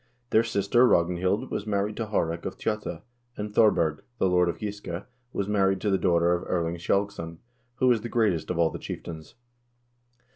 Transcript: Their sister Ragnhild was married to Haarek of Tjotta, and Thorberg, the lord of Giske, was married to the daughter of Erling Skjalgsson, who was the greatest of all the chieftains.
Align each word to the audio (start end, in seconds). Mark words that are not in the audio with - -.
Their 0.31 0.41
sister 0.43 0.87
Ragnhild 0.87 1.51
was 1.51 1.67
married 1.67 1.95
to 1.97 2.07
Haarek 2.07 2.43
of 2.47 2.57
Tjotta, 2.57 3.03
and 3.37 3.53
Thorberg, 3.53 4.01
the 4.17 4.27
lord 4.27 4.49
of 4.49 4.57
Giske, 4.57 5.05
was 5.31 5.47
married 5.47 5.79
to 5.81 5.91
the 5.91 5.99
daughter 5.99 6.33
of 6.33 6.43
Erling 6.49 6.77
Skjalgsson, 6.79 7.37
who 7.75 7.85
was 7.87 8.01
the 8.01 8.09
greatest 8.09 8.49
of 8.49 8.57
all 8.57 8.71
the 8.71 8.79
chieftains. 8.79 9.35